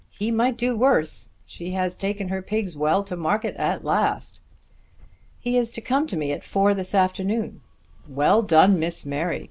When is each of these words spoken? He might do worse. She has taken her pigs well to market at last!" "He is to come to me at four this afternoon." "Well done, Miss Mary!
He 0.09 0.31
might 0.31 0.57
do 0.57 0.75
worse. 0.75 1.29
She 1.45 1.73
has 1.73 1.95
taken 1.95 2.29
her 2.29 2.41
pigs 2.41 2.75
well 2.75 3.03
to 3.03 3.15
market 3.15 3.55
at 3.57 3.85
last!" 3.85 4.39
"He 5.39 5.55
is 5.55 5.71
to 5.73 5.79
come 5.81 6.07
to 6.07 6.17
me 6.17 6.31
at 6.31 6.43
four 6.43 6.73
this 6.73 6.95
afternoon." 6.95 7.61
"Well 8.07 8.41
done, 8.41 8.79
Miss 8.79 9.05
Mary! 9.05 9.39